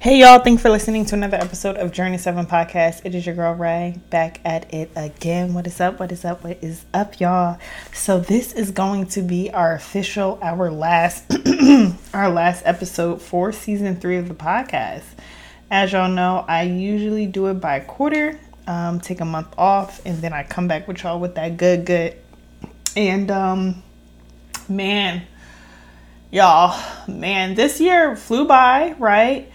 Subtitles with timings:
[0.00, 3.00] Hey y'all, thanks for listening to another episode of Journey 7 Podcast.
[3.04, 5.54] It is your girl Ray back at it again.
[5.54, 5.98] What is up?
[5.98, 6.44] What is up?
[6.44, 7.58] What is up, y'all?
[7.92, 11.24] So this is going to be our official, our last
[12.14, 15.02] our last episode for season three of the podcast.
[15.68, 20.22] As y'all know, I usually do it by quarter, um, take a month off, and
[20.22, 22.14] then I come back with y'all with that good good.
[22.96, 23.82] And um
[24.68, 25.22] man,
[26.30, 29.50] y'all, man, this year flew by, right?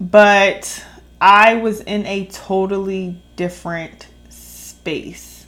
[0.00, 0.84] But
[1.20, 5.46] I was in a totally different space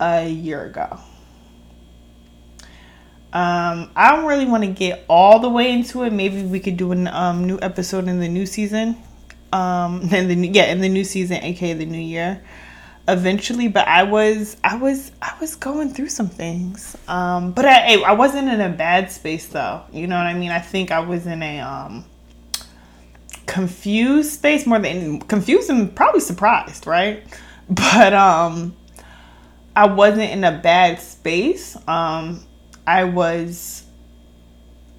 [0.00, 0.98] a year ago.
[3.32, 6.12] Um, I don't really want to get all the way into it.
[6.12, 8.96] Maybe we could do a um, new episode in the new season.
[9.52, 12.42] Um, in the yeah, in the new season, aka the new year,
[13.06, 13.68] eventually.
[13.68, 16.96] But I was, I was, I was going through some things.
[17.08, 19.82] Um, but I, I wasn't in a bad space though.
[19.92, 20.50] You know what I mean?
[20.50, 22.04] I think I was in a um
[23.46, 27.22] confused space more than confused and probably surprised, right?
[27.68, 28.76] But um
[29.74, 31.76] I wasn't in a bad space.
[31.88, 32.44] Um
[32.86, 33.82] I was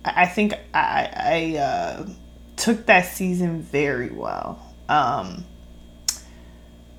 [0.03, 2.07] I think I I uh
[2.57, 4.73] took that season very well.
[4.89, 5.45] Um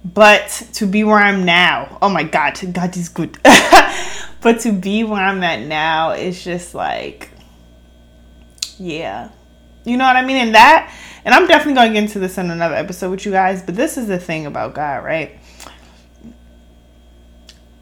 [0.05, 3.37] but to be where I'm now, oh my god, God is good.
[4.41, 7.31] but to be where I'm at now, it's just like,
[8.79, 9.31] yeah,
[9.85, 10.37] you know what I mean?
[10.37, 13.33] And that and I'm definitely going to get into this in another episode with you
[13.33, 15.39] guys, but this is the thing about God, right?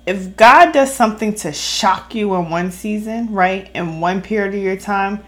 [0.06, 4.60] If God does something to shock you in one season, right, in one period of
[4.60, 5.24] your time,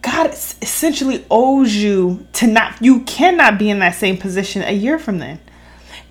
[0.00, 4.98] God essentially owes you to not, you cannot be in that same position a year
[4.98, 5.40] from then.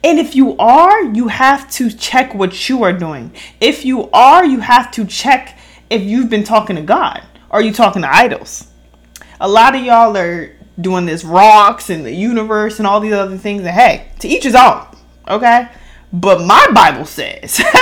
[0.04, 3.34] And if you are, you have to check what you are doing.
[3.60, 5.58] If you are, you have to check
[5.90, 7.24] if you've been talking to God.
[7.50, 8.68] Or are you talking to idols?
[9.40, 13.38] A lot of y'all are doing this rocks and the universe and all these other
[13.38, 13.62] things.
[13.62, 14.86] And hey, to each his own,
[15.28, 15.70] okay?
[16.14, 17.60] But my Bible says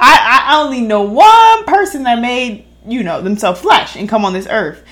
[0.00, 4.32] I, I only know one person that made, you know, themselves flesh and come on
[4.32, 4.84] this earth.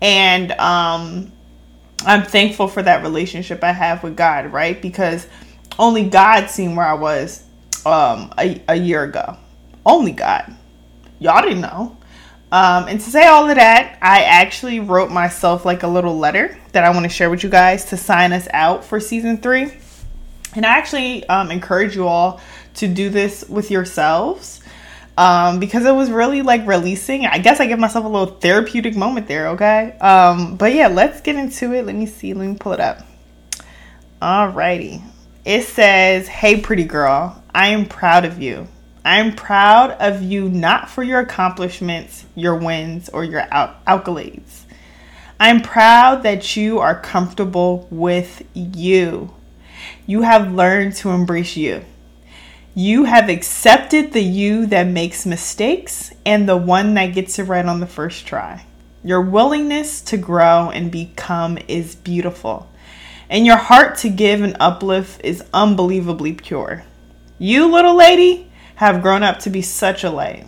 [0.00, 1.32] And um
[2.04, 4.80] I'm thankful for that relationship I have with God, right?
[4.80, 5.26] Because
[5.78, 7.44] only God seen where I was
[7.86, 9.36] um a, a year ago.
[9.86, 10.54] Only God.
[11.18, 11.96] Y'all didn't know.
[12.52, 16.58] Um, and to say all of that, I actually wrote myself like a little letter
[16.72, 19.72] that I want to share with you guys to sign us out for season three.
[20.54, 22.42] And I actually um, encourage you all
[22.74, 24.60] to do this with yourselves
[25.16, 27.24] um, because it was really like releasing.
[27.24, 29.96] I guess I give myself a little therapeutic moment there, okay?
[29.98, 31.86] Um, but yeah, let's get into it.
[31.86, 32.34] Let me see.
[32.34, 32.98] Let me pull it up.
[34.20, 35.02] Alrighty.
[35.46, 38.68] It says, Hey, pretty girl, I am proud of you.
[39.04, 44.60] I'm proud of you not for your accomplishments, your wins, or your accolades.
[45.40, 49.34] I'm proud that you are comfortable with you.
[50.06, 51.84] You have learned to embrace you.
[52.74, 57.66] You have accepted the you that makes mistakes and the one that gets it right
[57.66, 58.64] on the first try.
[59.02, 62.70] Your willingness to grow and become is beautiful,
[63.28, 66.84] and your heart to give and uplift is unbelievably pure.
[67.38, 70.46] You, little lady, have grown up to be such a light.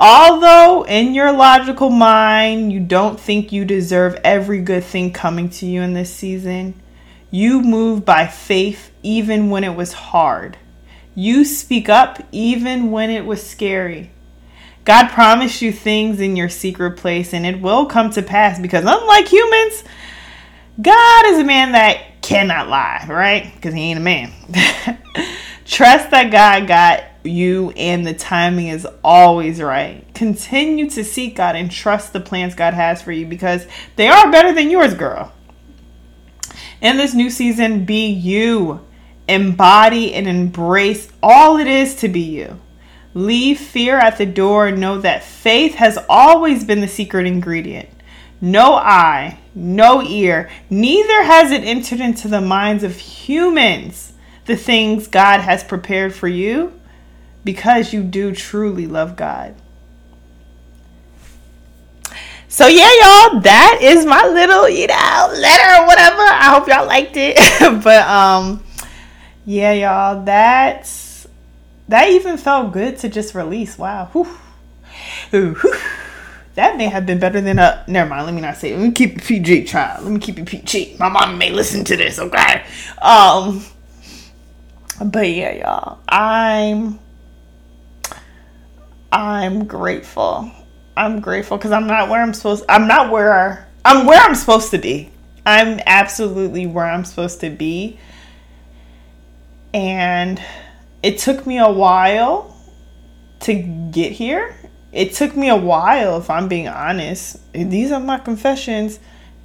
[0.00, 5.66] Although in your logical mind you don't think you deserve every good thing coming to
[5.66, 6.80] you in this season,
[7.30, 10.56] you move by faith even when it was hard.
[11.14, 14.10] You speak up even when it was scary.
[14.84, 18.84] God promised you things in your secret place and it will come to pass because
[18.86, 19.84] unlike humans,
[20.80, 23.52] God is a man that cannot lie, right?
[23.54, 24.32] Because he ain't a man.
[25.64, 30.04] Trust that God got you and the timing is always right.
[30.14, 33.66] Continue to seek God and trust the plans God has for you because
[33.96, 35.32] they are better than yours, girl.
[36.80, 38.84] In this new season, be you.
[39.26, 42.60] Embody and embrace all it is to be you.
[43.14, 47.88] Leave fear at the door and know that faith has always been the secret ingredient.
[48.40, 54.12] No eye, no ear, neither has it entered into the minds of humans
[54.44, 56.78] the things God has prepared for you
[57.44, 59.54] because you do truly love God.
[62.48, 66.22] So yeah, y'all, that is my little, you know, letter or whatever.
[66.22, 67.36] I hope y'all liked it.
[67.82, 68.62] but um
[69.44, 71.26] yeah, y'all, that's
[71.88, 73.76] that even felt good to just release.
[73.76, 74.06] Wow.
[74.12, 74.28] Whew.
[75.34, 75.74] Ooh, whew.
[76.54, 77.84] That may have been better than a.
[77.88, 78.26] Never mind.
[78.26, 78.72] Let me not say.
[78.72, 78.78] It.
[78.78, 80.04] Let me keep it PG, child.
[80.04, 80.96] Let me keep it PG.
[81.00, 82.18] My mom may listen to this.
[82.18, 82.64] Okay.
[83.02, 83.64] Um.
[85.04, 85.98] But yeah, y'all.
[86.08, 87.00] I'm.
[89.14, 90.50] I'm grateful.
[90.96, 92.64] I'm grateful because I'm not where I'm supposed.
[92.68, 95.12] I'm not where I'm where I'm supposed to be.
[95.46, 98.00] I'm absolutely where I'm supposed to be.
[99.72, 100.42] And
[101.00, 102.56] it took me a while
[103.40, 104.56] to get here.
[104.90, 107.36] It took me a while, if I'm being honest.
[107.52, 108.98] These are my confessions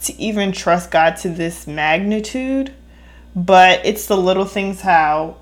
[0.04, 2.74] to even trust God to this magnitude.
[3.36, 5.38] But it's the little things how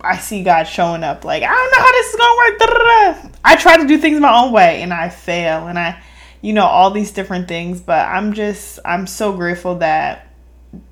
[0.00, 1.24] I see God showing up.
[1.24, 3.32] Like, I don't know how this is to work.
[3.44, 5.66] I try to do things my own way and I fail.
[5.66, 6.02] And I,
[6.40, 7.80] you know, all these different things.
[7.80, 10.28] But I'm just, I'm so grateful that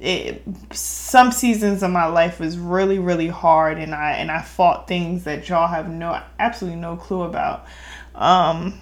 [0.00, 4.88] it, some seasons of my life was really really hard and I and I fought
[4.88, 7.66] things that y'all have no absolutely no clue about
[8.14, 8.80] um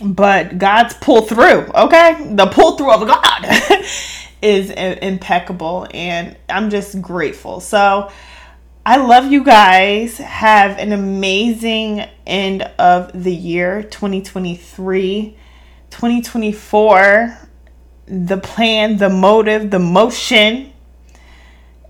[0.00, 3.44] but God's pull through okay the pull through of God
[4.42, 8.10] is impeccable and I'm just grateful so
[8.90, 10.16] I love you guys.
[10.16, 15.36] Have an amazing end of the year 2023
[15.90, 17.38] 2024
[18.06, 20.72] the plan, the motive, the motion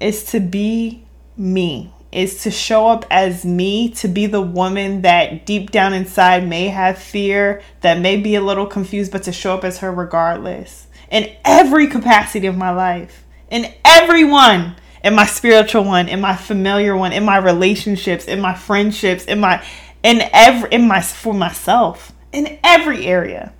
[0.00, 1.04] is to be
[1.36, 6.48] me, is to show up as me, to be the woman that deep down inside
[6.48, 9.92] may have fear, that may be a little confused, but to show up as her
[9.92, 10.88] regardless.
[11.12, 16.36] In every capacity of my life, in every one, in my spiritual one, in my
[16.36, 19.64] familiar one, in my relationships, in my friendships, in my
[20.02, 23.52] in every in my for myself, in every area.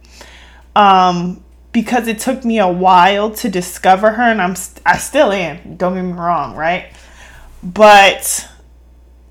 [0.75, 5.77] Um because it took me a while to discover her and I'm I still am.
[5.77, 6.93] Don't get me wrong, right?
[7.63, 8.49] But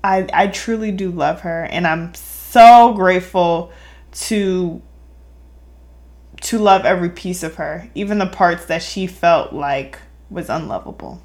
[0.02, 3.72] I I truly do love her and I'm so grateful
[4.12, 4.82] to
[6.40, 9.98] to love every piece of her, even the parts that she felt like
[10.30, 11.22] was unlovable.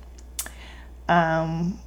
[1.13, 1.79] Um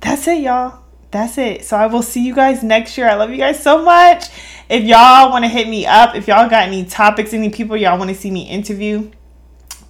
[0.00, 1.64] that's it, y'all that's it.
[1.64, 3.08] So I will see you guys next year.
[3.08, 4.24] I love you guys so much.
[4.68, 7.98] If y'all want to hit me up, if y'all got any topics, any people y'all
[7.98, 9.10] want to see me interview,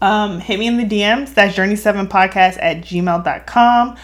[0.01, 1.35] um, hit me in the DMs.
[1.35, 3.97] That's journey7podcast at gmail.com.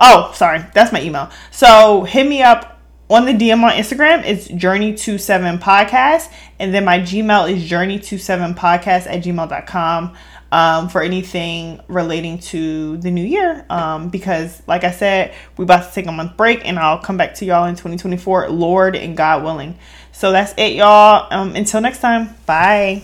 [0.00, 1.30] Oh, sorry, that's my email.
[1.50, 2.78] So hit me up
[3.08, 4.22] on the DM on Instagram.
[4.24, 6.30] It's journeytosevenpodcast.
[6.58, 10.16] And then my Gmail is journeytosevenpodcast at gmail.com
[10.50, 13.64] um, for anything relating to the new year.
[13.68, 17.16] Um, because, like I said, we're about to take a month break and I'll come
[17.16, 19.78] back to y'all in 2024, Lord and God willing.
[20.12, 21.28] So that's it, y'all.
[21.30, 23.02] Um, until next time, bye.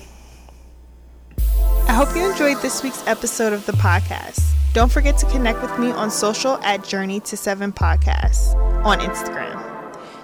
[1.87, 4.43] I hope you enjoyed this week's episode of the podcast.
[4.73, 8.55] Don't forget to connect with me on social at Journey to Seven Podcasts
[8.85, 9.61] on Instagram.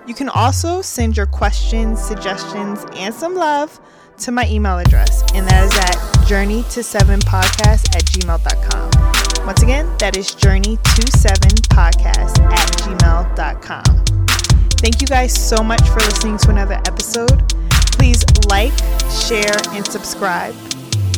[0.08, 3.78] You can also send your questions, suggestions, and some love
[4.20, 9.46] to my email address, and that is at journey to seven podcast at gmail.com.
[9.46, 14.04] Once again, that is journey to seven podcast at gmail.com.
[14.78, 17.48] Thank you guys so much for listening to another episode.
[17.92, 18.76] Please like,
[19.10, 20.54] share, and subscribe.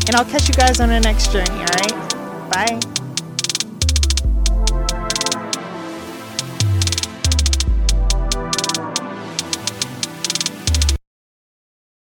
[0.06, 2.50] And I'll catch you guys on the next journey, all right?
[2.50, 3.01] Bye.